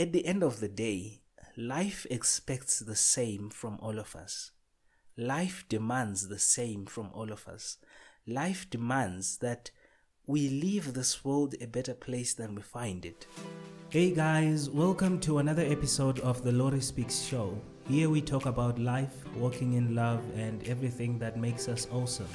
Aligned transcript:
at 0.00 0.12
the 0.12 0.26
end 0.26 0.44
of 0.44 0.60
the 0.60 0.68
day, 0.68 1.22
life 1.56 2.06
expects 2.08 2.78
the 2.78 2.94
same 2.94 3.50
from 3.50 3.78
all 3.82 3.98
of 3.98 4.14
us. 4.14 4.52
Life 5.16 5.64
demands 5.68 6.28
the 6.28 6.38
same 6.38 6.86
from 6.86 7.10
all 7.12 7.32
of 7.32 7.48
us. 7.48 7.78
Life 8.24 8.70
demands 8.70 9.38
that 9.38 9.72
we 10.24 10.48
leave 10.48 10.94
this 10.94 11.24
world 11.24 11.56
a 11.60 11.66
better 11.66 11.94
place 11.94 12.32
than 12.32 12.54
we 12.54 12.62
find 12.62 13.04
it. 13.04 13.26
Hey 13.88 14.12
guys, 14.12 14.70
welcome 14.70 15.18
to 15.20 15.38
another 15.38 15.64
episode 15.64 16.20
of 16.20 16.44
the 16.44 16.52
Lori 16.52 16.80
Speaks 16.80 17.20
show. 17.20 17.60
Here 17.88 18.08
we 18.08 18.20
talk 18.20 18.46
about 18.46 18.78
life, 18.78 19.24
walking 19.34 19.72
in 19.72 19.96
love, 19.96 20.22
and 20.36 20.62
everything 20.68 21.18
that 21.18 21.40
makes 21.40 21.66
us 21.66 21.88
awesome. 21.90 22.28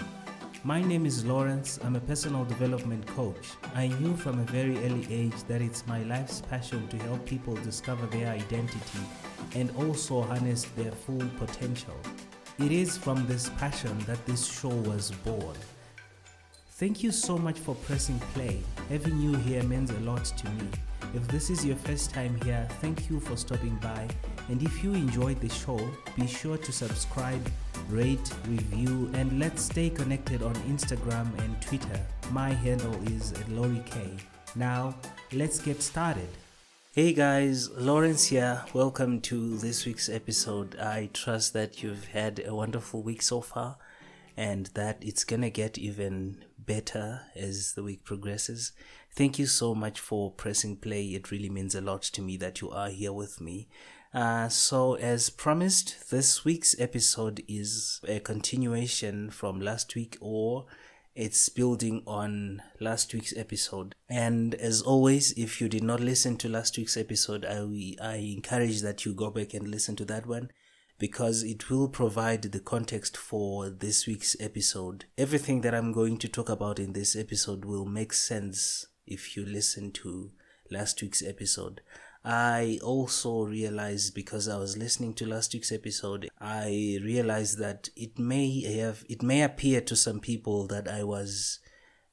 My 0.66 0.82
name 0.82 1.06
is 1.06 1.26
Lawrence. 1.26 1.78
I'm 1.84 1.98
a 1.98 2.00
personal 2.00 2.46
development 2.46 3.06
coach. 3.06 3.50
I 3.76 3.88
knew 4.00 4.16
from 4.16 4.40
a 4.40 4.44
very 4.44 4.78
early 4.86 5.06
age 5.12 5.44
that 5.50 5.62
it's 5.62 5.86
my 5.88 6.02
life's 6.04 6.40
passion 6.40 6.88
to 6.88 6.98
help 7.00 7.26
people 7.26 7.56
discover 7.56 8.06
their 8.06 8.30
identity 8.30 9.02
and 9.56 9.70
also 9.76 10.22
harness 10.22 10.64
their 10.78 10.94
full 10.94 11.22
potential. 11.38 11.98
It 12.60 12.72
is 12.72 12.96
from 12.98 13.28
this 13.28 13.50
passion 13.58 14.00
that 14.08 14.26
this 14.26 14.46
show 14.46 14.70
was 14.70 15.12
born. 15.26 15.58
Thank 16.72 17.04
you 17.04 17.12
so 17.12 17.38
much 17.38 17.60
for 17.60 17.76
pressing 17.76 18.20
play. 18.34 18.62
Having 18.88 19.20
you 19.20 19.34
here 19.40 19.64
means 19.64 19.92
a 19.92 20.00
lot 20.00 20.24
to 20.24 20.50
me. 20.52 20.70
If 21.14 21.28
this 21.28 21.50
is 21.50 21.66
your 21.66 21.76
first 21.76 22.12
time 22.12 22.40
here, 22.44 22.68
thank 22.82 23.10
you 23.10 23.20
for 23.20 23.38
stopping 23.38 23.76
by. 23.82 24.08
And 24.50 24.62
if 24.64 24.84
you 24.84 24.94
enjoyed 24.94 25.40
the 25.42 25.50
show, 25.50 25.80
be 26.16 26.26
sure 26.26 26.58
to 26.58 26.72
subscribe, 26.72 27.48
rate, 27.90 28.34
review, 28.48 29.12
and 29.14 29.40
let's 29.40 29.64
stay 29.64 29.90
connected 29.90 30.42
on 30.42 30.56
Instagram 30.72 31.38
and 31.40 31.62
Twitter. 31.62 32.00
My 32.32 32.50
handle 32.50 32.96
is 33.08 33.34
Lori 33.50 33.84
K. 33.86 34.10
Now, 34.56 34.96
let's 35.32 35.60
get 35.60 35.84
started. 35.84 36.30
Hey 36.94 37.14
guys, 37.14 37.70
Lawrence 37.72 38.26
here. 38.26 38.64
Welcome 38.74 39.22
to 39.22 39.58
this 39.58 39.86
week's 39.86 40.10
episode. 40.10 40.80
I 40.80 41.10
trust 41.14 41.54
that 41.54 41.84
you've 41.84 42.06
had 42.06 42.42
a 42.46 42.56
wonderful 42.56 43.02
week 43.02 43.22
so 43.22 43.42
far 43.42 43.78
and 44.36 44.68
that 44.74 44.98
it's 45.02 45.24
gonna 45.24 45.50
get 45.50 45.78
even 45.78 46.44
better 46.58 47.22
as 47.36 47.74
the 47.74 47.84
week 47.84 48.04
progresses. 48.04 48.72
Thank 49.16 49.38
you 49.38 49.46
so 49.46 49.76
much 49.76 50.00
for 50.00 50.32
pressing 50.32 50.78
play. 50.78 51.06
It 51.08 51.32
really 51.32 51.50
means 51.50 51.76
a 51.76 51.82
lot 51.82 52.02
to 52.04 52.22
me 52.22 52.38
that 52.38 52.62
you 52.62 52.72
are 52.72 52.90
here 52.90 53.14
with 53.14 53.40
me. 53.40 53.68
Uh, 54.14 54.48
so, 54.48 54.94
as 54.96 55.30
promised, 55.30 56.12
this 56.12 56.46
week's 56.46 56.80
episode 56.80 57.44
is 57.48 58.00
a 58.08 58.20
continuation 58.20 59.32
from 59.32 59.60
last 59.60 59.96
week, 59.96 60.18
or 60.22 60.66
it's 61.16 61.50
building 61.50 62.04
on 62.06 62.62
last 62.80 63.14
week's 63.14 63.36
episode. 63.36 63.96
And 64.10 64.54
as 64.56 64.82
always, 64.82 65.32
if 65.34 65.60
you 65.60 65.68
did 65.68 65.84
not 65.84 66.00
listen 66.00 66.38
to 66.38 66.50
last 66.50 66.78
week's 66.78 66.98
episode, 66.98 67.46
I, 67.46 67.96
I 68.02 68.16
encourage 68.16 68.82
that 68.82 69.06
you 69.06 69.14
go 69.14 69.32
back 69.32 69.54
and 69.54 69.68
listen 69.68 69.96
to 69.98 70.06
that 70.06 70.26
one 70.28 70.52
because 71.04 71.44
it 71.44 71.70
will 71.70 71.90
provide 71.90 72.44
the 72.44 72.62
context 72.62 73.18
for 73.18 73.70
this 73.70 74.08
week's 74.08 74.38
episode. 74.40 75.04
Everything 75.18 75.60
that 75.60 75.76
I'm 75.76 75.92
going 75.92 76.18
to 76.20 76.30
talk 76.30 76.48
about 76.48 76.80
in 76.80 76.94
this 76.94 77.14
episode 77.14 77.66
will 77.66 77.84
make 77.84 78.14
sense 78.14 78.86
if 79.06 79.36
you 79.36 79.46
listen 79.46 79.92
to 79.92 80.32
last 80.72 81.02
week's 81.02 81.22
episode. 81.22 81.82
I 82.24 82.80
also 82.82 83.44
realized 83.44 84.16
because 84.16 84.48
I 84.48 84.56
was 84.56 84.78
listening 84.78 85.14
to 85.16 85.26
last 85.28 85.54
week's 85.54 85.74
episode, 85.74 86.30
I 86.40 87.00
realized 87.04 87.60
that 87.60 87.90
it 87.98 88.18
may 88.18 88.62
have, 88.78 89.04
it 89.10 89.22
may 89.22 89.44
appear 89.44 89.82
to 89.82 89.98
some 89.98 90.22
people 90.22 90.68
that 90.68 90.88
I 90.88 91.04
was 91.04 91.60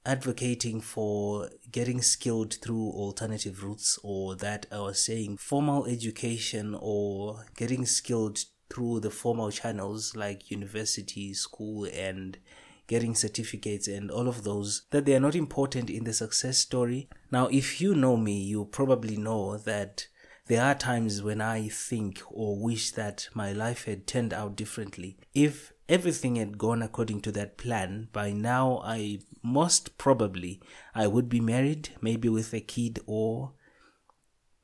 advocating 0.05 0.81
for 0.81 1.49
getting 1.71 2.03
skilled 2.03 2.55
through 2.55 2.91
alternative 2.91 3.63
routes 3.63 4.01
or 4.03 4.35
that 4.35 4.67
I 4.73 4.81
was 4.81 5.05
saying 5.05 5.37
formal 5.37 5.87
education 5.87 6.77
or 6.77 7.45
getting 7.57 7.87
skilled 7.87 8.41
through 8.71 9.01
the 9.01 9.11
formal 9.11 9.51
channels 9.51 10.17
like 10.17 10.51
university, 10.51 11.35
school, 11.35 11.85
and 11.93 12.39
getting 12.87 13.15
certificates 13.15 13.87
and 13.87 14.11
all 14.11 14.27
of 14.27 14.43
those, 14.43 14.83
that 14.91 15.05
they 15.05 15.15
are 15.15 15.21
not 15.21 15.35
important 15.35 15.91
in 15.91 16.05
the 16.05 16.13
success 16.13 16.59
story. 16.59 17.09
Now, 17.31 17.47
if 17.49 17.81
you 17.81 17.95
know 17.95 18.17
me, 18.17 18.43
you 18.43 18.65
probably 18.65 19.17
know 19.17 19.59
that 19.59 20.07
there 20.47 20.65
are 20.65 20.75
times 20.75 21.23
when 21.23 21.41
I 21.41 21.69
think 21.69 22.21
or 22.29 22.59
wish 22.59 22.91
that 22.93 23.29
my 23.35 23.53
life 23.53 23.85
had 23.85 24.09
turned 24.09 24.35
out 24.35 24.57
differently. 24.57 25.17
If 25.33 25.73
everything 25.89 26.37
had 26.37 26.59
gone 26.59 26.83
according 26.83 27.21
to 27.21 27.33
that 27.33 27.57
plan, 27.57 28.09
by 28.13 28.33
now 28.33 28.83
I 28.85 29.21
most 29.43 29.97
probably 29.97 30.61
I 30.93 31.07
would 31.07 31.29
be 31.29 31.41
married, 31.41 31.91
maybe 32.01 32.29
with 32.29 32.53
a 32.53 32.61
kid 32.61 32.99
or 33.07 33.53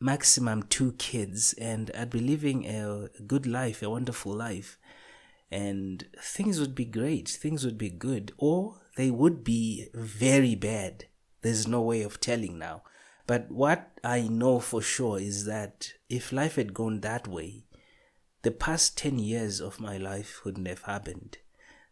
maximum 0.01 0.63
two 0.65 0.93
kids 0.93 1.55
and 1.55 1.91
I'd 1.97 2.11
be 2.11 2.21
living 2.21 2.67
a 2.67 3.09
good 3.27 3.47
life, 3.47 3.83
a 3.83 3.91
wonderful 3.91 4.35
life. 4.35 4.79
And 5.51 6.05
things 6.21 6.59
would 6.61 6.75
be 6.75 6.85
great, 6.85 7.29
things 7.29 7.65
would 7.65 7.79
be 7.79 7.91
good, 7.91 8.33
or 8.37 8.83
they 8.97 9.11
would 9.11 9.45
be 9.45 9.89
very 9.95 10.55
bad. 10.55 11.07
There's 11.43 11.69
no 11.69 11.81
way 11.81 12.03
of 12.03 12.21
telling 12.21 12.59
now. 12.59 12.83
But 13.27 13.51
what 13.51 13.91
I 14.05 14.23
know 14.23 14.61
for 14.61 14.83
sure 14.83 15.19
is 15.19 15.45
that 15.47 15.93
if 16.09 16.33
life 16.33 16.57
had 16.57 16.75
gone 16.75 17.01
that 17.01 17.27
way, 17.27 17.65
the 18.43 18.51
past 18.51 18.97
10 18.99 19.19
years 19.19 19.61
of 19.61 19.81
my 19.81 19.97
life 19.97 20.45
wouldn't 20.45 20.69
have 20.69 20.83
happened. 20.83 21.39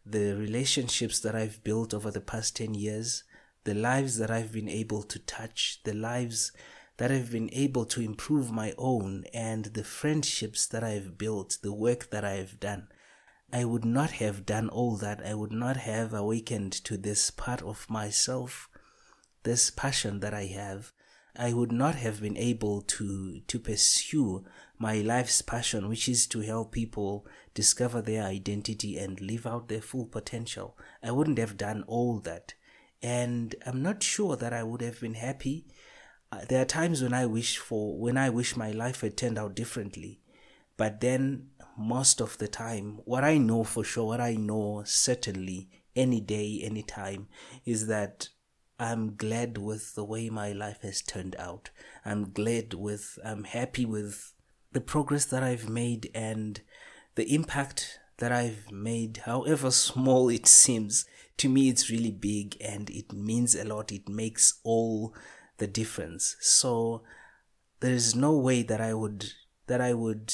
The 0.06 0.34
relationships 0.36 1.20
that 1.20 1.34
I've 1.34 1.64
built 1.64 1.94
over 1.94 2.10
the 2.10 2.20
past 2.20 2.56
10 2.56 2.74
years, 2.74 3.24
the 3.64 3.74
lives 3.74 4.18
that 4.18 4.30
I've 4.30 4.52
been 4.52 4.68
able 4.68 5.02
to 5.04 5.18
touch, 5.18 5.80
the 5.84 5.94
lives 5.94 6.52
that 6.96 7.10
I've 7.10 7.32
been 7.32 7.50
able 7.52 7.84
to 7.86 8.00
improve 8.00 8.52
my 8.52 8.72
own 8.78 9.24
and 9.34 9.66
the 9.66 9.84
friendships 9.84 10.66
that 10.68 10.84
I've 10.84 11.18
built, 11.18 11.58
the 11.62 11.72
work 11.72 12.10
that 12.10 12.24
I've 12.24 12.60
done. 12.60 12.88
I 13.52 13.64
would 13.64 13.84
not 13.84 14.12
have 14.12 14.46
done 14.46 14.68
all 14.68 14.96
that. 14.96 15.24
I 15.24 15.34
would 15.34 15.52
not 15.52 15.76
have 15.76 16.12
awakened 16.12 16.72
to 16.84 16.96
this 16.96 17.30
part 17.30 17.62
of 17.62 17.88
myself, 17.90 18.68
this 19.42 19.70
passion 19.70 20.20
that 20.20 20.34
I 20.34 20.46
have. 20.46 20.92
I 21.36 21.52
would 21.52 21.72
not 21.72 21.96
have 21.96 22.20
been 22.20 22.36
able 22.36 22.82
to, 22.82 23.40
to 23.40 23.58
pursue 23.58 24.44
my 24.78 24.96
life's 24.98 25.42
passion, 25.42 25.88
which 25.88 26.08
is 26.08 26.26
to 26.28 26.40
help 26.40 26.72
people 26.72 27.26
discover 27.54 28.00
their 28.00 28.22
identity 28.22 28.98
and 28.98 29.20
live 29.20 29.46
out 29.46 29.68
their 29.68 29.80
full 29.80 30.06
potential. 30.06 30.76
I 31.02 31.10
wouldn't 31.10 31.38
have 31.38 31.56
done 31.56 31.84
all 31.88 32.20
that. 32.20 32.54
And 33.02 33.54
I'm 33.66 33.82
not 33.82 34.02
sure 34.02 34.36
that 34.36 34.52
I 34.52 34.62
would 34.62 34.80
have 34.80 35.00
been 35.00 35.14
happy 35.14 35.66
Uh, 36.34 36.44
there 36.48 36.62
are 36.62 36.66
times 36.66 37.02
when 37.02 37.14
I 37.14 37.26
wish 37.26 37.58
for 37.58 37.96
when 37.96 38.16
I 38.16 38.28
wish 38.30 38.56
my 38.56 38.70
life 38.70 39.02
had 39.02 39.16
turned 39.16 39.38
out 39.38 39.54
differently. 39.54 40.20
But 40.76 41.00
then 41.00 41.48
most 41.78 42.20
of 42.20 42.38
the 42.38 42.48
time, 42.48 43.00
what 43.04 43.22
I 43.22 43.38
know 43.38 43.62
for 43.62 43.84
sure, 43.84 44.06
what 44.06 44.20
I 44.20 44.34
know 44.34 44.82
certainly 44.84 45.68
any 45.94 46.20
day, 46.20 46.60
any 46.64 46.82
time, 46.82 47.28
is 47.64 47.86
that 47.86 48.30
I'm 48.80 49.14
glad 49.14 49.58
with 49.58 49.94
the 49.94 50.04
way 50.04 50.28
my 50.28 50.52
life 50.52 50.80
has 50.82 51.02
turned 51.02 51.36
out. 51.38 51.70
I'm 52.04 52.32
glad 52.32 52.74
with 52.74 53.18
I'm 53.24 53.44
happy 53.44 53.86
with 53.86 54.32
the 54.72 54.80
progress 54.80 55.26
that 55.26 55.44
I've 55.44 55.68
made 55.68 56.10
and 56.14 56.60
the 57.14 57.32
impact 57.32 58.00
that 58.18 58.32
I've 58.32 58.72
made, 58.72 59.18
however 59.24 59.70
small 59.70 60.28
it 60.28 60.46
seems, 60.46 61.06
to 61.36 61.48
me 61.48 61.68
it's 61.68 61.90
really 61.90 62.10
big 62.10 62.56
and 62.60 62.90
it 62.90 63.12
means 63.12 63.54
a 63.54 63.64
lot. 63.64 63.92
It 63.92 64.08
makes 64.08 64.60
all 64.64 65.14
the 65.58 65.66
difference. 65.66 66.36
So 66.40 67.02
there 67.80 67.92
is 67.92 68.14
no 68.14 68.36
way 68.36 68.62
that 68.62 68.80
I 68.80 68.94
would 68.94 69.32
that 69.66 69.80
I 69.80 69.94
would 69.94 70.28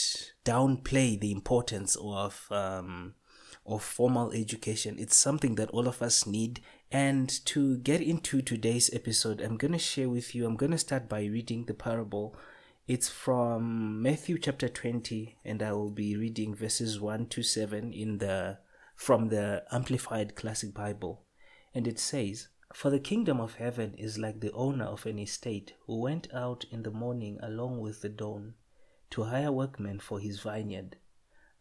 downplay 0.44 1.19
the 1.19 1.31
importance 1.31 1.97
of 2.00 2.47
um, 2.50 3.14
of 3.66 3.82
formal 3.82 4.32
education. 4.32 4.97
It's 4.98 5.16
something 5.16 5.54
that 5.56 5.70
all 5.70 5.86
of 5.86 6.03
us 6.03 6.26
need. 6.26 6.60
And 6.92 7.28
to 7.47 7.78
get 7.78 8.00
into 8.00 8.42
today's 8.42 8.92
episode, 8.92 9.41
I'm 9.41 9.56
gonna 9.56 9.78
share 9.78 10.08
with 10.08 10.34
you. 10.34 10.47
I'm 10.47 10.56
gonna 10.56 10.78
start 10.78 11.08
by 11.08 11.25
reading 11.25 11.66
the 11.66 11.75
parable. 11.75 12.37
It's 12.88 13.08
from 13.08 14.02
Matthew 14.02 14.37
chapter 14.38 14.69
20, 14.69 15.37
and 15.44 15.62
I 15.62 15.72
will 15.72 15.93
be 15.93 16.17
reading 16.17 16.56
verses 16.56 17.00
1 17.00 17.26
to 17.28 17.43
7 17.44 17.93
in 17.93 18.19
the 18.19 18.58
from 18.96 19.28
the 19.28 19.62
Amplified 19.70 20.34
Classic 20.34 20.75
Bible. 20.75 21.22
And 21.72 21.87
it 21.87 22.00
says, 22.00 22.49
for 22.72 22.90
the 22.90 23.00
kingdom 23.00 23.40
of 23.40 23.56
heaven 23.56 23.94
is 23.94 24.17
like 24.17 24.40
the 24.40 24.52
owner 24.52 24.84
of 24.84 25.05
an 25.05 25.19
estate 25.19 25.75
who 25.87 26.00
went 26.00 26.32
out 26.32 26.64
in 26.70 26.84
the 26.84 26.90
morning 26.90 27.38
along 27.43 27.81
with 27.81 28.00
the 28.00 28.08
dawn 28.08 28.55
to 29.11 29.25
hire 29.25 29.50
workmen 29.50 29.99
for 29.99 30.20
his 30.20 30.40
vineyard. 30.40 30.96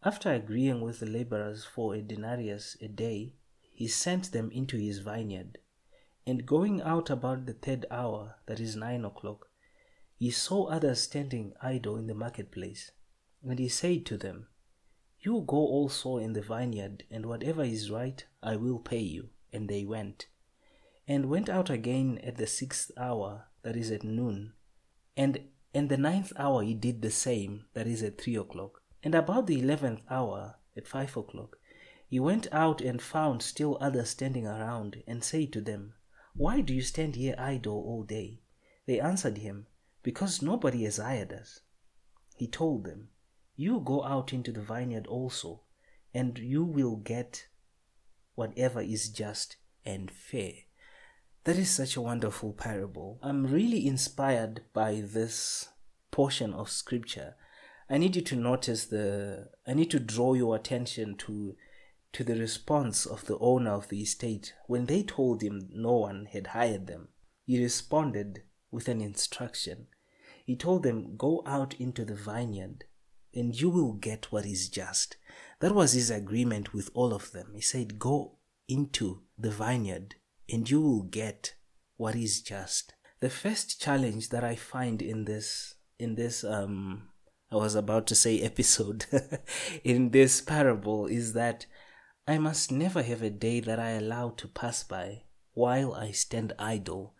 After 0.02 0.32
agreeing 0.32 0.80
with 0.80 1.00
the 1.00 1.06
laborers 1.06 1.64
for 1.64 1.94
a 1.94 2.00
denarius 2.00 2.76
a 2.80 2.88
day, 2.88 3.34
he 3.72 3.88
sent 3.88 4.32
them 4.32 4.50
into 4.52 4.76
his 4.76 5.00
vineyard. 5.00 5.58
And 6.26 6.46
going 6.46 6.80
out 6.80 7.10
about 7.10 7.46
the 7.46 7.54
third 7.54 7.86
hour, 7.90 8.36
that 8.46 8.60
is 8.60 8.76
nine 8.76 9.04
o'clock, 9.04 9.48
he 10.16 10.30
saw 10.30 10.66
others 10.66 11.00
standing 11.00 11.54
idle 11.60 11.96
in 11.96 12.06
the 12.06 12.14
marketplace. 12.14 12.92
And 13.42 13.58
he 13.58 13.68
said 13.68 14.06
to 14.06 14.16
them, 14.16 14.46
You 15.18 15.42
go 15.46 15.56
also 15.56 16.18
in 16.18 16.34
the 16.34 16.42
vineyard, 16.42 17.04
and 17.10 17.26
whatever 17.26 17.64
is 17.64 17.90
right 17.90 18.24
I 18.42 18.56
will 18.56 18.78
pay 18.78 19.00
you. 19.00 19.30
And 19.52 19.68
they 19.68 19.84
went 19.84 20.26
and 21.10 21.28
went 21.28 21.48
out 21.48 21.68
again 21.68 22.20
at 22.22 22.36
the 22.36 22.46
sixth 22.46 22.92
hour, 22.96 23.46
that 23.64 23.74
is 23.74 23.90
at 23.90 24.04
noon, 24.04 24.52
and 25.16 25.40
in 25.74 25.88
the 25.88 25.96
ninth 25.96 26.32
hour 26.36 26.62
he 26.62 26.72
did 26.72 27.02
the 27.02 27.10
same, 27.10 27.64
that 27.74 27.88
is 27.88 28.00
at 28.00 28.16
three 28.16 28.36
o'clock. 28.36 28.80
And 29.02 29.12
about 29.16 29.48
the 29.48 29.58
eleventh 29.58 30.02
hour, 30.08 30.54
at 30.76 30.86
five 30.86 31.16
o'clock, 31.16 31.56
he 32.06 32.20
went 32.20 32.46
out 32.52 32.80
and 32.80 33.02
found 33.02 33.42
still 33.42 33.76
others 33.80 34.10
standing 34.10 34.46
around, 34.46 35.02
and 35.04 35.24
said 35.24 35.52
to 35.54 35.60
them, 35.60 35.94
Why 36.36 36.60
do 36.60 36.72
you 36.72 36.80
stand 36.80 37.16
here 37.16 37.34
idle 37.36 37.74
all 37.74 38.04
day? 38.04 38.42
They 38.86 39.00
answered 39.00 39.38
him, 39.38 39.66
Because 40.04 40.40
nobody 40.40 40.84
has 40.84 40.98
hired 40.98 41.32
us. 41.32 41.58
He 42.36 42.46
told 42.46 42.84
them, 42.84 43.08
You 43.56 43.80
go 43.80 44.04
out 44.04 44.32
into 44.32 44.52
the 44.52 44.62
vineyard 44.62 45.08
also, 45.08 45.62
and 46.14 46.38
you 46.38 46.62
will 46.62 46.94
get 46.94 47.48
whatever 48.36 48.80
is 48.80 49.08
just 49.08 49.56
and 49.84 50.08
fair. 50.08 50.52
That 51.44 51.56
is 51.56 51.70
such 51.70 51.96
a 51.96 52.02
wonderful 52.02 52.52
parable. 52.52 53.18
I'm 53.22 53.46
really 53.46 53.86
inspired 53.86 54.62
by 54.74 55.02
this 55.02 55.70
portion 56.10 56.52
of 56.52 56.68
scripture. 56.68 57.34
I 57.88 57.96
need 57.96 58.14
you 58.14 58.22
to 58.22 58.36
notice 58.36 58.84
the 58.84 59.48
I 59.66 59.72
need 59.72 59.90
to 59.92 59.98
draw 59.98 60.34
your 60.34 60.54
attention 60.54 61.16
to 61.18 61.56
to 62.12 62.24
the 62.24 62.36
response 62.36 63.06
of 63.06 63.24
the 63.24 63.38
owner 63.38 63.70
of 63.70 63.88
the 63.88 64.02
estate 64.02 64.52
when 64.66 64.86
they 64.86 65.02
told 65.02 65.42
him 65.42 65.68
no 65.72 65.92
one 65.92 66.26
had 66.26 66.48
hired 66.48 66.86
them. 66.86 67.08
He 67.46 67.62
responded 67.62 68.42
with 68.70 68.88
an 68.88 69.00
instruction. 69.00 69.86
He 70.44 70.56
told 70.56 70.82
them, 70.82 71.16
Go 71.16 71.42
out 71.46 71.74
into 71.80 72.04
the 72.04 72.14
vineyard 72.14 72.84
and 73.32 73.58
you 73.58 73.70
will 73.70 73.92
get 73.92 74.30
what 74.30 74.44
is 74.44 74.68
just. 74.68 75.16
That 75.60 75.74
was 75.74 75.92
his 75.92 76.10
agreement 76.10 76.74
with 76.74 76.90
all 76.92 77.14
of 77.14 77.32
them. 77.32 77.52
He 77.54 77.60
said, 77.62 77.98
Go 77.98 78.32
into 78.68 79.22
the 79.38 79.50
vineyard 79.50 80.16
and 80.52 80.68
you 80.68 80.80
will 80.80 81.02
get 81.02 81.54
what 81.96 82.14
is 82.14 82.40
just. 82.40 82.94
The 83.20 83.30
first 83.30 83.80
challenge 83.80 84.30
that 84.30 84.44
I 84.44 84.56
find 84.56 85.02
in 85.02 85.24
this 85.24 85.74
in 85.98 86.14
this 86.14 86.44
um 86.44 87.08
I 87.52 87.56
was 87.56 87.74
about 87.74 88.06
to 88.08 88.14
say 88.14 88.40
episode 88.50 89.06
in 89.84 90.10
this 90.10 90.40
parable 90.40 91.06
is 91.06 91.32
that 91.34 91.66
I 92.26 92.38
must 92.38 92.70
never 92.70 93.02
have 93.02 93.22
a 93.22 93.30
day 93.30 93.60
that 93.60 93.80
I 93.80 93.90
allow 93.90 94.30
to 94.36 94.48
pass 94.48 94.82
by 94.82 95.24
while 95.52 95.94
I 95.94 96.12
stand 96.12 96.52
idle. 96.58 97.14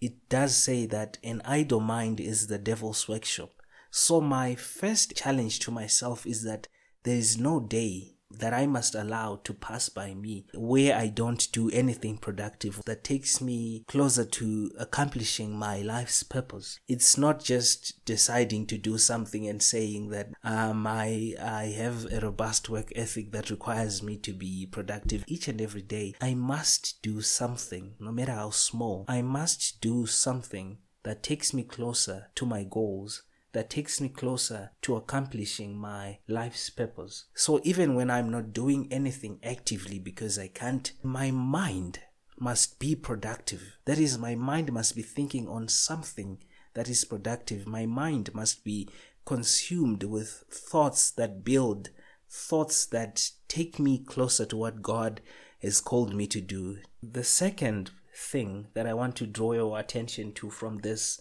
It 0.00 0.28
does 0.28 0.56
say 0.56 0.86
that 0.86 1.18
an 1.24 1.42
idle 1.44 1.80
mind 1.80 2.20
is 2.20 2.46
the 2.46 2.58
devil's 2.58 3.08
workshop. 3.08 3.50
So 3.90 4.20
my 4.20 4.54
first 4.54 5.16
challenge 5.16 5.60
to 5.60 5.70
myself 5.70 6.26
is 6.26 6.44
that 6.44 6.68
there 7.02 7.16
is 7.16 7.38
no 7.38 7.58
day 7.58 8.16
that 8.30 8.54
I 8.54 8.66
must 8.66 8.94
allow 8.94 9.40
to 9.44 9.52
pass 9.52 9.88
by 9.88 10.14
me 10.14 10.46
where 10.54 10.96
I 10.96 11.08
don't 11.08 11.50
do 11.52 11.70
anything 11.70 12.18
productive 12.18 12.80
that 12.86 13.04
takes 13.04 13.40
me 13.40 13.84
closer 13.88 14.24
to 14.24 14.70
accomplishing 14.78 15.56
my 15.56 15.82
life's 15.82 16.22
purpose. 16.22 16.78
It's 16.88 17.18
not 17.18 17.42
just 17.42 18.04
deciding 18.04 18.66
to 18.66 18.78
do 18.78 18.98
something 18.98 19.46
and 19.48 19.62
saying 19.62 20.10
that 20.10 20.30
um, 20.44 20.86
I, 20.86 21.34
I 21.40 21.74
have 21.76 22.12
a 22.12 22.20
robust 22.20 22.68
work 22.68 22.92
ethic 22.94 23.32
that 23.32 23.50
requires 23.50 24.02
me 24.02 24.16
to 24.18 24.32
be 24.32 24.66
productive 24.70 25.24
each 25.26 25.48
and 25.48 25.60
every 25.60 25.82
day. 25.82 26.14
I 26.20 26.34
must 26.34 27.02
do 27.02 27.20
something, 27.20 27.94
no 27.98 28.12
matter 28.12 28.32
how 28.32 28.50
small. 28.50 29.04
I 29.08 29.22
must 29.22 29.80
do 29.80 30.06
something 30.06 30.78
that 31.02 31.22
takes 31.22 31.54
me 31.54 31.62
closer 31.62 32.28
to 32.34 32.46
my 32.46 32.64
goals 32.64 33.22
that 33.52 33.70
takes 33.70 34.00
me 34.00 34.08
closer 34.08 34.70
to 34.82 34.96
accomplishing 34.96 35.76
my 35.76 36.18
life's 36.28 36.70
purpose. 36.70 37.24
So 37.34 37.60
even 37.64 37.94
when 37.94 38.10
I'm 38.10 38.30
not 38.30 38.52
doing 38.52 38.88
anything 38.90 39.38
actively 39.42 39.98
because 39.98 40.38
I 40.38 40.48
can't, 40.48 40.92
my 41.02 41.30
mind 41.30 42.00
must 42.38 42.78
be 42.78 42.94
productive. 42.94 43.76
That 43.84 43.98
is, 43.98 44.18
my 44.18 44.34
mind 44.34 44.72
must 44.72 44.96
be 44.96 45.02
thinking 45.02 45.48
on 45.48 45.68
something 45.68 46.38
that 46.74 46.88
is 46.88 47.04
productive. 47.04 47.66
My 47.66 47.86
mind 47.86 48.34
must 48.34 48.64
be 48.64 48.88
consumed 49.24 50.04
with 50.04 50.44
thoughts 50.50 51.10
that 51.12 51.44
build, 51.44 51.90
thoughts 52.28 52.86
that 52.86 53.30
take 53.48 53.78
me 53.78 53.98
closer 53.98 54.46
to 54.46 54.56
what 54.56 54.82
God 54.82 55.20
has 55.60 55.80
called 55.80 56.14
me 56.14 56.26
to 56.28 56.40
do. 56.40 56.78
The 57.02 57.24
second 57.24 57.90
thing 58.14 58.68
that 58.74 58.86
I 58.86 58.94
want 58.94 59.16
to 59.16 59.26
draw 59.26 59.52
your 59.52 59.78
attention 59.78 60.32
to 60.34 60.50
from 60.50 60.78
this 60.78 61.20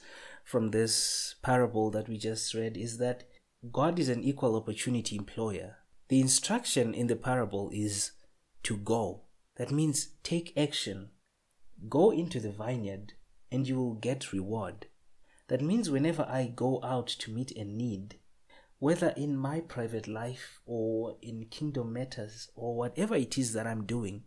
from 0.50 0.72
this 0.72 1.36
parable 1.44 1.92
that 1.92 2.10
we 2.10 2.18
just 2.18 2.56
read 2.56 2.76
is 2.76 2.98
that 2.98 3.24
God 3.72 4.00
is 4.00 4.10
an 4.10 4.24
equal 4.24 4.56
opportunity 4.56 5.16
employer. 5.16 5.78
The 6.08 6.20
instruction 6.20 6.96
in 6.96 7.06
the 7.06 7.16
parable 7.16 7.70
is 7.72 8.14
to 8.64 8.76
go. 8.76 9.26
That 9.58 9.70
means 9.70 10.10
take 10.24 10.58
action. 10.58 11.10
Go 11.88 12.10
into 12.10 12.40
the 12.40 12.50
vineyard 12.50 13.14
and 13.52 13.68
you 13.68 13.76
will 13.76 13.94
get 13.94 14.34
reward. 14.34 14.88
That 15.50 15.62
means 15.62 15.92
whenever 15.92 16.24
I 16.24 16.52
go 16.56 16.80
out 16.84 17.08
to 17.20 17.32
meet 17.32 17.52
a 17.52 17.64
need, 17.64 18.16
whether 18.80 19.10
in 19.10 19.38
my 19.38 19.60
private 19.60 20.08
life 20.08 20.62
or 20.66 21.18
in 21.22 21.46
kingdom 21.52 21.94
matters 21.94 22.50
or 22.56 22.76
whatever 22.76 23.16
it 23.16 23.38
is 23.38 23.54
that 23.54 23.68
I'm 23.68 23.86
doing, 23.86 24.24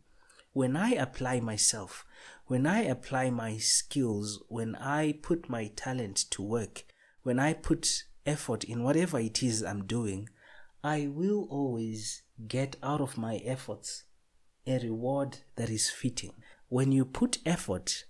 when 0.53 0.77
I 0.77 0.91
apply 0.91 1.41
myself, 1.41 2.05
when 2.47 2.67
I 2.67 2.83
apply 2.83 3.31
my 3.31 3.57
skills, 3.57 4.43
when 4.49 4.75
I 4.77 5.13
put 5.23 5.49
my 5.49 5.69
talent 5.75 6.17
to 6.31 6.43
work, 6.43 6.85
when 7.23 7.39
I 7.39 7.55
put 7.55 8.05
effort 8.27 8.65
in 8.65 8.83
whatever 8.83 9.19
it 9.19 9.43
is 9.43 9.63
I'm 9.63 9.87
doing, 9.87 10.29
I 10.85 11.09
will 11.11 11.47
always 11.51 12.23
get 12.49 12.77
out 12.83 13.01
of 13.01 13.17
my 13.17 13.37
efforts 13.37 14.05
a 14.67 14.79
reward 14.79 15.39
that 15.57 15.71
is 15.71 15.91
fitting. 15.91 16.33
When 16.69 16.93
you 16.93 17.05
put 17.05 17.39
effort 17.45 18.05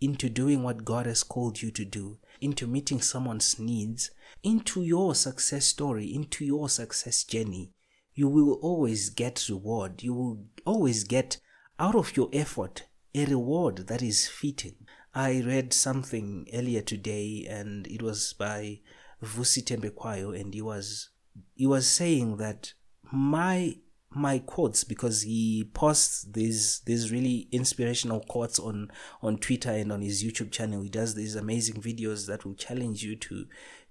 into 0.00 0.28
doing 0.28 0.62
what 0.62 0.84
God 0.84 1.06
has 1.06 1.22
called 1.22 1.60
you 1.60 1.70
to 1.72 1.84
do, 1.84 2.18
into 2.40 2.66
meeting 2.66 3.02
someone's 3.02 3.58
needs, 3.58 4.10
into 4.42 4.82
your 4.82 5.14
success 5.14 5.66
story, 5.66 6.14
into 6.14 6.44
your 6.44 6.68
success 6.68 7.24
journey, 7.24 7.72
you 8.14 8.28
will 8.28 8.54
always 8.62 9.10
get 9.10 9.46
reward. 9.48 10.02
You 10.02 10.14
will 10.14 10.44
always 10.64 11.04
get 11.04 11.38
out 11.80 11.94
of 11.94 12.14
your 12.14 12.28
effort 12.32 12.84
a 13.14 13.24
reward 13.24 13.88
that 13.88 14.02
is 14.02 14.28
fitting. 14.28 14.74
I 15.14 15.42
read 15.44 15.72
something 15.72 16.46
earlier 16.52 16.82
today 16.82 17.46
and 17.48 17.86
it 17.86 18.02
was 18.02 18.34
by 18.34 18.80
Vusi 19.24 19.64
Thembekwayo 19.64 20.38
and 20.38 20.54
he 20.54 20.60
was 20.62 21.08
he 21.54 21.66
was 21.66 21.88
saying 21.88 22.36
that 22.36 22.74
my 23.10 23.78
my 24.10 24.40
quotes 24.40 24.84
because 24.84 25.22
he 25.22 25.70
posts 25.72 26.26
these 26.30 26.80
these 26.84 27.10
really 27.10 27.48
inspirational 27.50 28.20
quotes 28.20 28.58
on 28.58 28.90
on 29.22 29.38
Twitter 29.38 29.70
and 29.70 29.90
on 29.90 30.02
his 30.02 30.22
YouTube 30.22 30.52
channel. 30.52 30.82
He 30.82 30.90
does 30.90 31.14
these 31.14 31.34
amazing 31.34 31.76
videos 31.76 32.26
that 32.26 32.44
will 32.44 32.54
challenge 32.54 33.02
you 33.02 33.16
to 33.16 33.46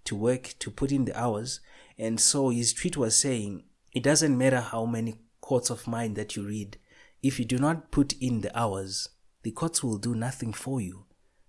to 0.06 0.16
work 0.16 0.54
to 0.60 0.70
put 0.70 0.92
in 0.92 1.06
the 1.06 1.20
hours. 1.20 1.60
And 1.98 2.20
so 2.20 2.50
his 2.50 2.72
tweet 2.72 2.96
was 2.96 3.18
saying 3.18 3.64
it 3.94 4.04
doesn't 4.04 4.38
matter 4.38 4.62
how 4.62 4.86
many 4.86 5.16
quotes 5.42 5.72
of 5.72 5.88
mine 5.88 6.14
that 6.14 6.36
you 6.36 6.46
read 6.46 6.78
if 7.22 7.38
you 7.38 7.46
do 7.46 7.58
not 7.58 7.92
put 7.92 8.14
in 8.14 8.42
the 8.42 8.58
hours, 8.58 9.10
the 9.44 9.52
courts 9.52 9.84
will 9.84 9.98
do 9.98 10.16
nothing 10.16 10.54
for 10.54 10.80
you. 10.80 11.06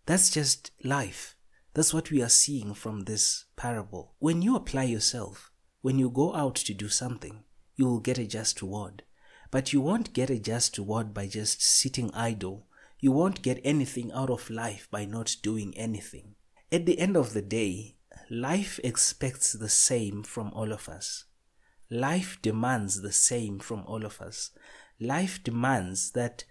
That's 0.06 0.30
just 0.30 0.72
life. 0.82 1.36
That's 1.74 1.94
what 1.94 2.10
we 2.10 2.20
are 2.22 2.28
seeing 2.28 2.74
from 2.74 3.02
this 3.02 3.44
parable. 3.54 4.14
When 4.18 4.42
you 4.42 4.56
apply 4.56 4.84
yourself, 4.84 5.52
when 5.82 5.98
you 5.98 6.10
go 6.10 6.34
out 6.34 6.56
to 6.56 6.74
do 6.74 6.88
something, 6.88 7.44
you 7.76 7.86
will 7.86 8.00
get 8.00 8.18
a 8.18 8.26
just 8.26 8.60
reward. 8.60 9.04
But 9.52 9.72
you 9.72 9.80
won't 9.80 10.12
get 10.12 10.30
a 10.30 10.38
just 10.38 10.76
reward 10.78 11.14
by 11.14 11.28
just 11.28 11.62
sitting 11.62 12.10
idle. 12.14 12.66
You 12.98 13.12
won't 13.12 13.42
get 13.42 13.60
anything 13.64 14.10
out 14.12 14.30
of 14.30 14.50
life 14.50 14.88
by 14.90 15.04
not 15.04 15.36
doing 15.42 15.76
anything. 15.76 16.34
At 16.72 16.86
the 16.86 16.98
end 16.98 17.16
of 17.16 17.32
the 17.32 17.42
day, 17.42 17.96
life 18.28 18.80
expects 18.82 19.52
the 19.52 19.68
same 19.68 20.24
from 20.24 20.52
all 20.52 20.72
of 20.72 20.88
us. 20.88 21.24
Life 21.88 22.38
demands 22.42 23.02
the 23.02 23.12
same 23.12 23.58
from 23.58 23.84
all 23.86 24.04
of 24.04 24.20
us 24.20 24.50
life 25.00 25.42
demands 25.42 26.10
that 26.12 26.44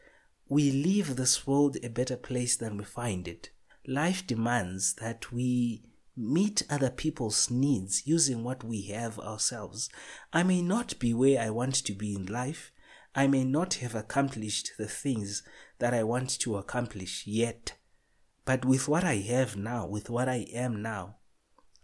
we 0.47 0.71
leave 0.71 1.15
this 1.15 1.45
world 1.45 1.77
a 1.83 1.89
better 1.89 2.17
place 2.17 2.57
than 2.57 2.77
we 2.77 2.83
find 2.83 3.27
it. 3.27 3.51
Life 3.87 4.25
demands 4.25 4.95
that 4.95 5.31
we 5.31 5.83
meet 6.17 6.63
other 6.69 6.89
people's 6.89 7.49
needs 7.49 8.05
using 8.05 8.43
what 8.43 8.63
we 8.63 8.81
have 8.83 9.19
ourselves. 9.19 9.89
I 10.33 10.43
may 10.43 10.61
not 10.61 10.99
be 10.99 11.13
where 11.13 11.39
I 11.39 11.49
want 11.51 11.75
to 11.75 11.93
be 11.93 12.15
in 12.15 12.25
life. 12.25 12.71
I 13.15 13.27
may 13.27 13.43
not 13.43 13.75
have 13.75 13.95
accomplished 13.95 14.71
the 14.77 14.87
things 14.87 15.43
that 15.77 15.93
I 15.93 16.03
want 16.03 16.39
to 16.39 16.57
accomplish 16.57 17.25
yet. 17.25 17.73
But 18.45 18.65
with 18.65 18.87
what 18.87 19.03
I 19.03 19.17
have 19.17 19.55
now, 19.55 19.85
with 19.85 20.09
what 20.09 20.27
I 20.27 20.47
am 20.53 20.81
now, 20.81 21.17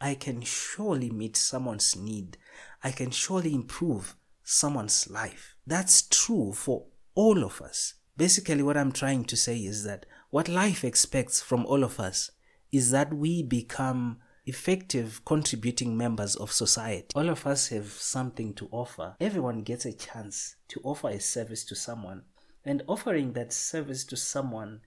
I 0.02 0.16
can 0.16 0.42
surely 0.42 1.10
meet 1.10 1.38
someone's 1.38 1.96
need. 1.96 2.38
I 2.84 2.92
can 2.92 3.12
surely 3.12 3.54
improve 3.54 4.16
someone's 4.46 5.10
life. 5.10 5.56
That's 5.68 6.04
true 6.04 6.54
for 6.54 6.86
all 7.16 7.44
of 7.44 7.62
us. 7.62 7.96
Basically, 8.16 8.64
what 8.64 8.78
I'm 8.78 8.94
trying 8.94 9.26
to 9.26 9.36
say 9.36 9.58
is 9.58 9.84
that 9.84 10.06
what 10.30 10.48
life 10.48 10.86
expects 10.86 11.42
from 11.42 11.66
all 11.66 11.84
of 11.84 12.00
us 12.00 12.32
is 12.72 12.92
that 12.92 13.14
we 13.14 13.44
become 13.44 14.20
effective 14.46 15.22
contributing 15.26 15.98
members 15.98 16.36
of 16.36 16.52
society. 16.52 17.08
All 17.16 17.30
of 17.30 17.48
us 17.48 17.70
have 17.70 17.88
something 17.88 18.54
to 18.54 18.70
offer. 18.72 19.16
Everyone 19.20 19.64
gets 19.64 19.86
a 19.86 19.94
chance 19.94 20.56
to 20.70 20.80
offer 20.84 21.10
a 21.10 21.20
service 21.20 21.66
to 21.66 21.76
someone. 21.76 22.24
And 22.64 22.84
offering 22.88 23.34
that 23.34 23.52
service 23.52 24.06
to 24.06 24.16
someone 24.16 24.82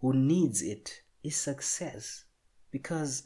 who 0.00 0.12
needs 0.12 0.62
it 0.62 1.02
is 1.22 1.36
success 1.36 2.24
because 2.70 3.24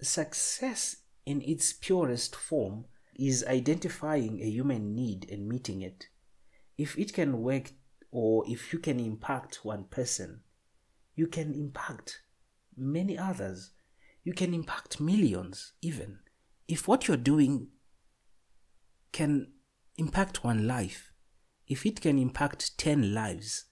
success 0.00 0.96
in 1.26 1.42
its 1.42 1.72
purest 1.72 2.34
form 2.34 2.84
is 3.14 3.44
identifying 3.46 4.40
a 4.40 4.46
human 4.46 4.94
need 4.94 5.28
and 5.30 5.48
meeting 5.48 5.82
it. 5.82 6.08
If 6.78 6.98
it 6.98 7.12
can 7.12 7.42
work 7.42 7.72
or 8.10 8.44
if 8.46 8.72
you 8.72 8.78
can 8.78 8.98
impact 8.98 9.60
one 9.64 9.84
person, 9.84 10.40
you 11.14 11.26
can 11.26 11.52
impact 11.54 12.22
many 12.76 13.18
others. 13.18 13.72
You 14.24 14.32
can 14.32 14.54
impact 14.54 15.00
millions, 15.00 15.72
even. 15.82 16.20
If 16.68 16.88
what 16.88 17.08
you're 17.08 17.16
doing 17.16 17.68
can 19.12 19.48
impact 19.96 20.44
one 20.44 20.66
life, 20.66 21.12
if 21.68 21.84
it 21.84 22.00
can 22.00 22.18
impact 22.18 22.78
10 22.78 23.12
lives, 23.14 23.64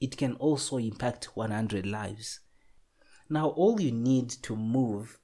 it 0.00 0.16
can 0.16 0.34
also 0.34 0.78
impact 0.78 1.36
100 1.36 1.86
lives. 1.86 2.40
Now, 3.28 3.48
all 3.48 3.80
you 3.80 3.92
need 3.92 4.30
to 4.42 4.56
move 4.56 5.18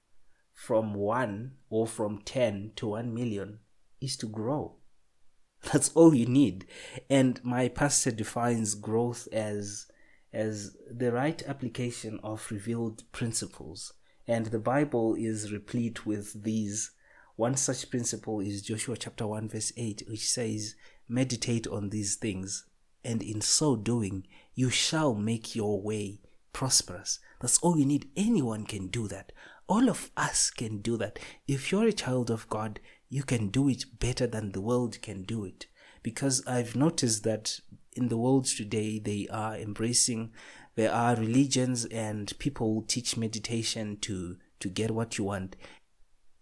from 0.59 0.93
1 0.93 1.53
or 1.71 1.87
from 1.87 2.19
10 2.25 2.73
to 2.75 2.89
1 2.89 3.15
million 3.15 3.61
is 4.01 4.17
to 4.17 4.27
grow. 4.27 4.75
That's 5.73 5.91
all 5.91 6.13
you 6.13 6.27
need. 6.27 6.67
And 7.09 7.43
my 7.45 7.69
pastor 7.69 8.11
defines 8.11 8.75
growth 8.75 9.29
as 9.33 9.87
as 10.33 10.77
the 10.91 11.13
right 11.13 11.41
application 11.47 12.19
of 12.25 12.51
revealed 12.51 13.05
principles. 13.13 13.95
And 14.27 14.47
the 14.47 14.59
Bible 14.59 15.15
is 15.15 15.53
replete 15.53 16.05
with 16.05 16.43
these. 16.43 16.91
One 17.37 17.55
such 17.55 17.89
principle 17.89 18.41
is 18.41 18.61
Joshua 18.61 18.97
chapter 18.97 19.29
1 19.29 19.49
verse 19.49 19.73
8 19.77 20.03
which 20.09 20.29
says, 20.29 20.75
"Meditate 21.07 21.69
on 21.69 21.91
these 21.91 22.17
things, 22.17 22.67
and 23.05 23.23
in 23.23 23.41
so 23.43 23.77
doing 23.77 24.27
you 24.57 24.71
shall 24.71 25.15
make 25.15 25.55
your 25.55 25.81
way 25.81 26.21
prosperous." 26.53 27.21
That's 27.41 27.59
all 27.61 27.79
you 27.79 27.87
need. 27.87 28.11
Anyone 28.17 28.67
can 28.67 28.89
do 28.89 29.07
that. 29.07 29.31
All 29.69 29.91
of 29.91 30.11
us 30.17 30.51
can 30.51 30.79
do 30.79 30.97
that. 30.97 31.19
If 31.47 31.71
you're 31.71 31.89
a 31.89 31.93
child 31.93 32.31
of 32.31 32.49
God, 32.49 32.81
you 33.11 33.23
can 33.23 33.49
do 33.49 33.69
it 33.69 33.85
better 33.99 34.27
than 34.27 34.53
the 34.53 34.63
world 34.63 35.01
can 35.03 35.23
do 35.23 35.45
it. 35.45 35.67
Because 36.03 36.43
I've 36.47 36.75
noticed 36.75 37.23
that 37.25 37.61
in 37.93 38.09
the 38.09 38.17
world 38.17 38.47
today, 38.47 38.99
they 38.99 39.29
are 39.31 39.57
embracing, 39.57 40.33
there 40.75 40.93
are 40.93 41.17
religions 41.17 41.85
and 41.87 42.33
people 42.39 42.83
teach 42.89 43.17
meditation 43.17 43.99
to, 44.03 44.37
to 44.61 44.69
get 44.69 44.91
what 44.91 45.19
you 45.19 45.25
want. 45.25 45.57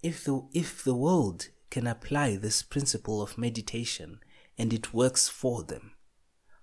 If 0.03 0.25
the, 0.25 0.47
if 0.53 0.85
the 0.85 0.95
world 0.95 1.49
can 1.71 1.89
apply 1.89 2.37
this 2.37 2.63
principle 2.63 3.21
of 3.21 3.39
meditation 3.39 4.21
and 4.57 4.73
it 4.73 4.95
works 4.95 5.29
for 5.29 5.65
them, 5.65 5.93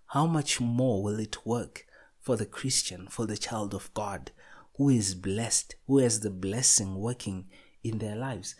how 0.07 0.27
much 0.27 0.61
more 0.61 1.03
will 1.03 1.19
it 1.19 1.45
work 1.45 1.85
for 2.21 2.37
the 2.37 2.45
Christian, 2.45 3.07
for 3.09 3.25
the 3.25 3.35
child 3.35 3.73
of 3.73 3.93
God, 3.93 4.31
who 4.75 4.89
is 4.89 5.15
blessed, 5.15 5.75
who 5.87 5.99
has 5.99 6.19
the 6.19 6.29
blessing 6.29 6.95
working 6.95 7.45
in 7.83 7.99
their 7.99 8.15
lives? 8.15 8.55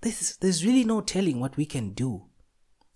There's, 0.00 0.36
there's 0.36 0.64
really 0.64 0.84
no 0.84 1.00
telling 1.00 1.40
what 1.40 1.56
we 1.56 1.66
can 1.66 1.92
do 1.92 2.26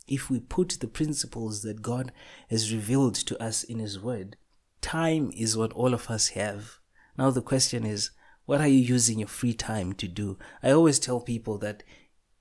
if 0.06 0.30
we 0.30 0.40
put 0.40 0.78
the 0.80 0.88
principles 0.88 1.62
that 1.62 1.82
God 1.82 2.12
has 2.50 2.72
revealed 2.72 3.14
to 3.14 3.42
us 3.42 3.62
in 3.62 3.78
His 3.78 4.00
Word. 4.00 4.36
Time 4.80 5.30
is 5.36 5.56
what 5.56 5.72
all 5.72 5.94
of 5.94 6.10
us 6.10 6.28
have. 6.28 6.78
Now, 7.16 7.30
the 7.30 7.42
question 7.42 7.84
is, 7.84 8.10
what 8.46 8.60
are 8.60 8.68
you 8.68 8.78
using 8.78 9.18
your 9.18 9.28
free 9.28 9.52
time 9.52 9.92
to 9.94 10.08
do? 10.08 10.38
I 10.62 10.70
always 10.70 10.98
tell 10.98 11.20
people 11.20 11.58
that 11.58 11.82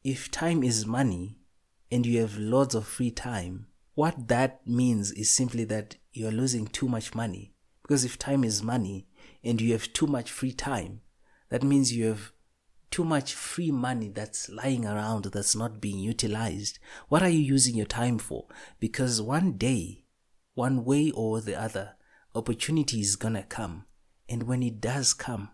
if 0.03 0.31
time 0.31 0.63
is 0.63 0.85
money 0.85 1.39
and 1.91 2.05
you 2.05 2.21
have 2.21 2.37
lots 2.37 2.75
of 2.75 2.87
free 2.87 3.11
time, 3.11 3.67
what 3.95 4.27
that 4.27 4.65
means 4.65 5.11
is 5.11 5.29
simply 5.29 5.63
that 5.65 5.95
you 6.13 6.27
are 6.27 6.31
losing 6.31 6.67
too 6.67 6.87
much 6.87 7.15
money. 7.15 7.53
Because 7.81 8.05
if 8.05 8.19
time 8.19 8.43
is 8.43 8.61
money 8.61 9.06
and 9.43 9.61
you 9.61 9.73
have 9.73 9.93
too 9.93 10.07
much 10.07 10.31
free 10.31 10.51
time, 10.51 11.01
that 11.49 11.63
means 11.63 11.93
you 11.93 12.05
have 12.05 12.31
too 12.89 13.03
much 13.03 13.33
free 13.33 13.71
money 13.71 14.09
that's 14.09 14.49
lying 14.49 14.85
around 14.85 15.25
that's 15.25 15.55
not 15.55 15.81
being 15.81 15.99
utilized. 15.99 16.79
What 17.09 17.21
are 17.21 17.29
you 17.29 17.39
using 17.39 17.75
your 17.75 17.85
time 17.85 18.17
for? 18.17 18.45
Because 18.79 19.21
one 19.21 19.53
day, 19.53 20.05
one 20.53 20.85
way 20.85 21.11
or 21.11 21.41
the 21.41 21.59
other, 21.59 21.95
opportunity 22.33 23.01
is 23.01 23.15
gonna 23.15 23.43
come. 23.43 23.85
And 24.29 24.43
when 24.43 24.63
it 24.63 24.81
does 24.81 25.13
come, 25.13 25.49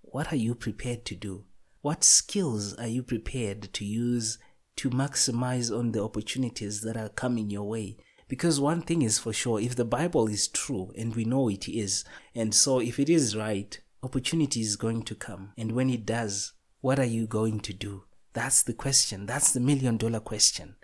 what 0.00 0.32
are 0.32 0.36
you 0.36 0.54
prepared 0.54 1.04
to 1.06 1.14
do? 1.14 1.44
What 1.80 2.04
skills 2.04 2.74
are 2.74 2.86
you 2.86 3.02
prepared 3.02 3.72
to 3.72 3.84
use 3.84 4.38
to 4.76 4.90
maximize 4.90 5.76
on 5.76 5.92
the 5.92 6.02
opportunities 6.02 6.82
that 6.82 6.96
are 6.96 7.08
coming 7.08 7.50
your 7.50 7.68
way? 7.68 7.96
Because 8.32 8.58
one 8.58 8.80
thing 8.80 9.02
is 9.02 9.18
for 9.18 9.34
sure, 9.34 9.60
if 9.60 9.76
the 9.76 9.84
Bible 9.84 10.26
is 10.26 10.48
true, 10.48 10.90
and 10.96 11.14
we 11.14 11.26
know 11.26 11.50
it 11.50 11.68
is, 11.68 12.02
and 12.34 12.54
so 12.54 12.80
if 12.80 12.98
it 12.98 13.10
is 13.10 13.36
right, 13.36 13.78
opportunity 14.02 14.62
is 14.62 14.76
going 14.76 15.02
to 15.02 15.14
come. 15.14 15.52
And 15.58 15.72
when 15.72 15.90
it 15.90 16.06
does, 16.06 16.54
what 16.80 16.98
are 16.98 17.04
you 17.04 17.26
going 17.26 17.60
to 17.60 17.74
do? 17.74 18.04
That's 18.32 18.62
the 18.62 18.72
question. 18.72 19.26
That's 19.26 19.52
the 19.52 19.60
million 19.60 19.98
dollar 19.98 20.20
question. 20.20 20.76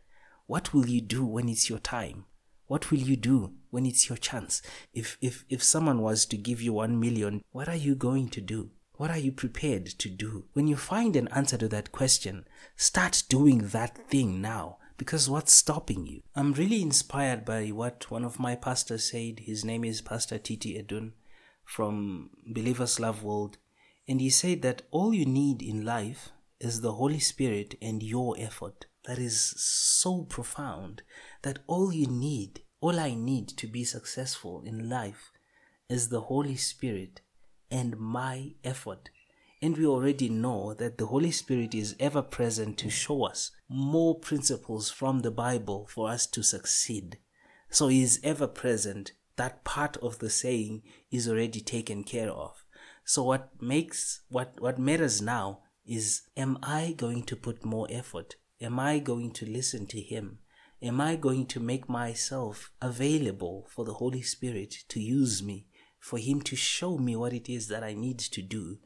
What 0.46 0.74
will 0.74 0.86
you 0.90 1.00
do 1.00 1.24
when 1.24 1.48
it's 1.48 1.70
your 1.70 1.78
time? 1.78 2.26
What 2.66 2.90
will 2.90 2.98
you 2.98 3.16
do 3.16 3.54
when 3.70 3.86
it's 3.86 4.10
your 4.10 4.18
chance? 4.18 4.60
If, 4.92 5.16
if, 5.22 5.46
if 5.48 5.62
someone 5.62 6.02
was 6.02 6.26
to 6.26 6.36
give 6.36 6.60
you 6.60 6.74
one 6.74 7.00
million, 7.00 7.42
what 7.52 7.66
are 7.66 7.76
you 7.76 7.94
going 7.94 8.28
to 8.28 8.42
do? 8.42 8.72
What 8.96 9.10
are 9.10 9.16
you 9.16 9.32
prepared 9.32 9.86
to 9.86 10.10
do? 10.10 10.44
When 10.52 10.66
you 10.66 10.76
find 10.76 11.16
an 11.16 11.28
answer 11.28 11.56
to 11.56 11.68
that 11.68 11.92
question, 11.92 12.44
start 12.76 13.22
doing 13.30 13.68
that 13.68 14.10
thing 14.10 14.42
now. 14.42 14.77
Because 14.98 15.30
what's 15.30 15.54
stopping 15.54 16.06
you? 16.06 16.22
I'm 16.34 16.52
really 16.52 16.82
inspired 16.82 17.44
by 17.44 17.68
what 17.68 18.10
one 18.10 18.24
of 18.24 18.40
my 18.40 18.56
pastors 18.56 19.10
said. 19.10 19.38
His 19.38 19.64
name 19.64 19.84
is 19.84 20.00
Pastor 20.00 20.38
Titi 20.38 20.76
Edun 20.76 21.12
from 21.64 22.30
Believers 22.44 22.96
LoveWorld. 22.98 23.54
And 24.08 24.20
he 24.20 24.28
said 24.28 24.62
that 24.62 24.82
all 24.90 25.14
you 25.14 25.24
need 25.24 25.62
in 25.62 25.84
life 25.84 26.30
is 26.60 26.80
the 26.80 26.94
Holy 26.94 27.20
Spirit 27.20 27.76
and 27.80 28.02
your 28.02 28.34
effort. 28.40 28.86
That 29.04 29.18
is 29.18 29.54
so 29.56 30.24
profound 30.24 31.02
that 31.42 31.60
all 31.68 31.92
you 31.92 32.08
need, 32.08 32.62
all 32.80 32.98
I 32.98 33.14
need 33.14 33.48
to 33.50 33.68
be 33.68 33.84
successful 33.84 34.64
in 34.66 34.90
life 34.90 35.30
is 35.88 36.08
the 36.08 36.22
Holy 36.22 36.56
Spirit 36.56 37.20
and 37.70 37.96
my 37.98 38.54
effort. 38.64 39.10
And 39.60 39.76
we 39.76 39.86
already 39.86 40.28
know 40.28 40.74
that 40.74 40.98
the 40.98 41.06
Holy 41.06 41.32
Spirit 41.32 41.74
is 41.74 41.96
ever 41.98 42.22
present 42.22 42.78
to 42.78 42.90
show 42.90 43.24
us 43.24 43.50
more 43.68 44.18
principles 44.18 44.90
from 44.90 45.20
the 45.20 45.32
Bible 45.32 45.88
for 45.90 46.08
us 46.08 46.26
to 46.28 46.42
succeed. 46.42 47.18
So 47.68 47.88
he 47.88 48.02
is 48.02 48.20
ever 48.22 48.46
present 48.46 49.12
that 49.36 49.64
part 49.64 49.96
of 49.98 50.20
the 50.20 50.30
saying 50.30 50.82
is 51.10 51.28
already 51.28 51.60
taken 51.60 52.04
care 52.04 52.30
of. 52.30 52.64
So 53.04 53.22
what 53.24 53.50
makes 53.60 54.20
what 54.28 54.60
what 54.60 54.78
matters 54.78 55.20
now 55.20 55.60
is 55.86 56.22
am 56.36 56.58
I 56.62 56.94
going 56.96 57.24
to 57.24 57.36
put 57.36 57.64
more 57.64 57.88
effort? 57.90 58.36
Am 58.60 58.78
I 58.78 58.98
going 58.98 59.32
to 59.32 59.46
listen 59.46 59.86
to 59.86 60.00
him? 60.00 60.38
Am 60.82 61.00
I 61.00 61.16
going 61.16 61.46
to 61.46 61.60
make 61.60 61.88
myself 61.88 62.70
available 62.80 63.66
for 63.74 63.84
the 63.84 63.94
Holy 63.94 64.22
Spirit 64.22 64.84
to 64.88 65.00
use 65.00 65.42
me, 65.42 65.66
for 65.98 66.18
him 66.18 66.40
to 66.42 66.54
show 66.54 66.98
me 66.98 67.16
what 67.16 67.32
it 67.32 67.48
is 67.48 67.66
that 67.68 67.82
I 67.82 67.94
need 67.94 68.18
to 68.20 68.42
do 68.42 68.78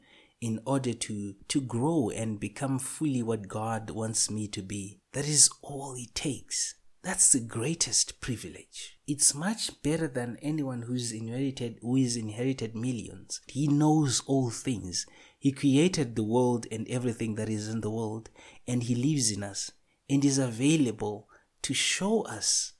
in 0.43 0.59
order 0.65 0.93
to 0.93 1.35
to 1.47 1.61
grow 1.61 2.09
and 2.09 2.37
become 2.37 2.77
fully 2.77 3.23
what 3.23 3.47
God 3.47 3.89
wants 3.89 4.29
me 4.29 4.49
to 4.49 4.61
be? 4.61 4.99
That 5.13 5.25
is 5.25 5.49
all 5.61 5.95
it 5.97 6.13
takes. 6.13 6.75
That's 7.01 7.31
the 7.31 7.39
greatest 7.39 8.19
privilege. 8.19 8.97
It's 9.07 9.33
much 9.33 9.81
better 9.81 10.09
than 10.09 10.37
anyone 10.41 10.81
who's 10.81 11.13
inherited 11.13 11.79
who 11.81 11.95
is 11.95 12.17
inherited 12.17 12.75
millions. 12.75 13.39
He 13.47 13.67
knows 13.67 14.21
all 14.27 14.49
things. 14.49 15.05
He 15.39 15.53
created 15.53 16.15
the 16.15 16.23
world 16.35 16.67
and 16.69 16.87
everything 16.89 17.35
that 17.35 17.47
is 17.47 17.69
in 17.69 17.79
the 17.79 17.91
world, 17.99 18.29
and 18.67 18.83
he 18.83 18.95
lives 18.95 19.31
in 19.31 19.43
us 19.43 19.71
and 20.09 20.25
is 20.25 20.37
available 20.37 21.29
to 21.61 21.73
show 21.73 22.23
us 22.23 22.73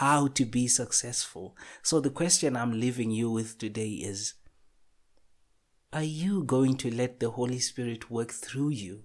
how 0.00 0.26
to 0.26 0.44
be 0.44 0.66
successful. 0.66 1.56
So 1.82 2.00
the 2.00 2.10
question 2.10 2.56
I'm 2.56 2.80
leaving 2.80 3.12
you 3.12 3.30
with 3.30 3.58
today 3.58 3.90
is 3.90 4.34
Are 5.94 6.02
you 6.02 6.42
going 6.42 6.78
to 6.78 6.90
let 6.90 7.20
the 7.20 7.32
Holy 7.32 7.58
Spirit 7.58 8.10
work 8.10 8.32
through 8.32 8.70
you? 8.70 9.04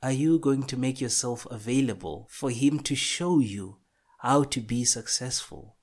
Are 0.00 0.12
you 0.12 0.38
going 0.38 0.62
to 0.64 0.76
make 0.76 1.00
yourself 1.00 1.48
available 1.50 2.28
for 2.30 2.50
Him 2.50 2.78
to 2.84 2.94
show 2.94 3.40
you 3.40 3.78
how 4.18 4.44
to 4.44 4.60
be 4.60 4.84
successful? 4.84 5.74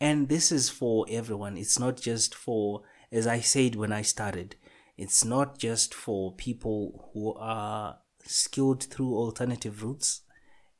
And 0.00 0.28
this 0.28 0.52
is 0.52 0.70
for 0.70 1.04
everyone. 1.10 1.56
It's 1.56 1.80
not 1.80 2.00
just 2.00 2.32
for, 2.32 2.82
as 3.10 3.26
I 3.26 3.40
said 3.40 3.74
when 3.74 3.92
I 3.92 4.02
started, 4.02 4.54
it's 4.96 5.24
not 5.24 5.58
just 5.58 5.92
for 5.92 6.32
people 6.32 7.10
who 7.12 7.34
are 7.34 7.98
skilled 8.24 8.84
through 8.84 9.16
alternative 9.16 9.82
routes. 9.82 10.20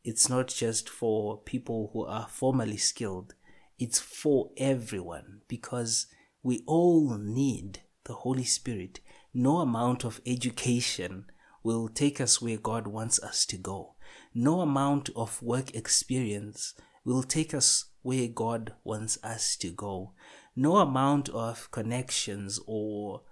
It's 0.05 0.29
not 0.29 0.47
just 0.47 0.89
for 0.89 1.43
people 1.43 1.91
who 1.93 2.05
are 2.05 2.29
formally 2.29 2.77
skilled. 2.77 3.35
It's 3.81 3.99
for 3.99 4.51
everyone 4.57 5.41
because 5.49 6.07
we 6.45 6.63
all 6.69 7.19
need 7.19 7.81
the 8.05 8.15
Holy 8.15 8.45
Spirit. 8.45 9.01
No 9.35 9.59
amount 9.59 10.05
of 10.05 10.21
education 10.27 11.27
will 11.63 11.89
take 11.89 12.21
us 12.21 12.41
where 12.41 12.57
God 12.57 12.87
wants 12.87 13.23
us 13.23 13.45
to 13.47 13.57
go. 13.57 13.95
No 14.35 14.61
amount 14.61 15.11
of 15.15 15.43
work 15.43 15.75
experience 15.75 16.75
will 17.05 17.23
take 17.23 17.53
us 17.53 17.87
where 18.03 18.29
God 18.29 18.75
wants 18.85 19.19
us 19.23 19.57
to 19.57 19.71
go. 19.71 20.13
No 20.57 20.77
amount 20.77 21.29
of 21.29 21.71
connections 21.71 22.59
or 22.67 23.23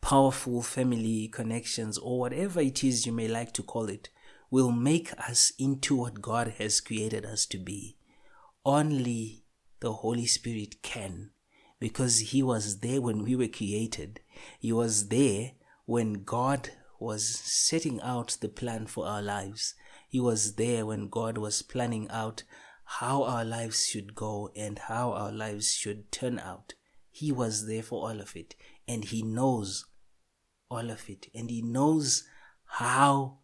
powerful 0.00 0.62
family 0.62 1.28
connections 1.28 1.98
or 1.98 2.18
whatever 2.20 2.60
it 2.60 2.82
is 2.84 3.06
you 3.06 3.12
may 3.12 3.28
like 3.28 3.52
to 3.52 3.62
call 3.62 3.88
it 3.88 4.08
will 4.50 4.72
make 4.72 5.12
us 5.18 5.52
into 5.58 5.96
what 5.96 6.20
God 6.20 6.54
has 6.58 6.80
created 6.80 7.24
us 7.24 7.46
to 7.46 7.58
be. 7.58 7.96
Only 8.64 9.44
the 9.80 9.92
Holy 9.92 10.26
Spirit 10.26 10.82
can 10.82 11.30
because 11.80 12.18
He 12.18 12.42
was 12.42 12.78
there 12.78 13.00
when 13.00 13.24
we 13.24 13.34
were 13.34 13.48
created. 13.48 14.20
He 14.60 14.72
was 14.72 15.08
there 15.08 15.52
when 15.86 16.24
God 16.24 16.70
was 17.00 17.26
setting 17.26 18.00
out 18.02 18.36
the 18.40 18.48
plan 18.48 18.86
for 18.86 19.06
our 19.06 19.22
lives. 19.22 19.74
He 20.08 20.20
was 20.20 20.54
there 20.54 20.84
when 20.84 21.08
God 21.08 21.38
was 21.38 21.62
planning 21.62 22.08
out 22.10 22.44
how 22.84 23.22
our 23.22 23.44
lives 23.44 23.86
should 23.86 24.14
go 24.14 24.50
and 24.54 24.78
how 24.78 25.12
our 25.12 25.32
lives 25.32 25.72
should 25.72 26.12
turn 26.12 26.38
out. 26.38 26.74
He 27.10 27.32
was 27.32 27.66
there 27.66 27.82
for 27.82 28.08
all 28.08 28.20
of 28.20 28.36
it 28.36 28.54
and 28.86 29.04
He 29.04 29.22
knows 29.22 29.86
all 30.70 30.90
of 30.90 31.08
it 31.08 31.28
and 31.34 31.50
He 31.50 31.62
knows 31.62 32.24
how 32.66 33.38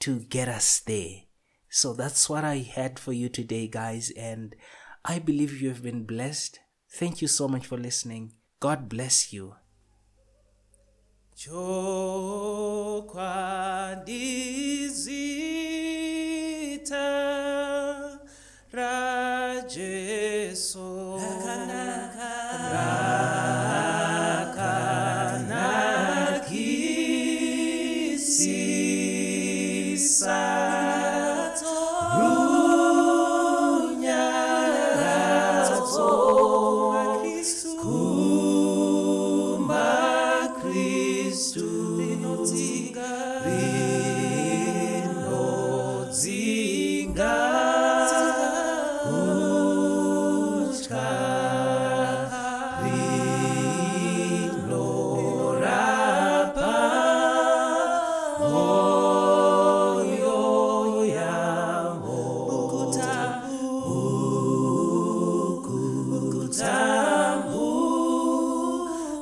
to 0.00 0.20
get 0.20 0.48
us 0.48 0.80
there. 0.80 1.22
So 1.68 1.92
that's 1.92 2.28
what 2.28 2.44
I 2.44 2.58
had 2.58 2.98
for 2.98 3.12
you 3.12 3.28
today, 3.28 3.68
guys, 3.68 4.10
and 4.10 4.54
I 5.04 5.18
believe 5.18 5.60
you 5.60 5.68
have 5.68 5.82
been 5.82 6.04
blessed. 6.04 6.60
Thank 6.90 7.22
you 7.22 7.28
so 7.28 7.46
much 7.48 7.66
for 7.66 7.76
listening. 7.76 8.32
God 8.60 8.88
bless 8.88 9.32
you. 9.32 9.54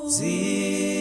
Rajesu 0.07 0.96